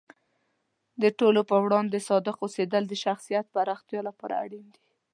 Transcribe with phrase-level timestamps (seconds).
[1.01, 4.83] د ټولو په وړاندې صادق اوسیدل د شخصیت پراختیا لپاره اړین دی.